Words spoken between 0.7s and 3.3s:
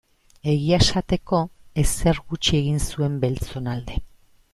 esateko, ezer gutxi egin zuen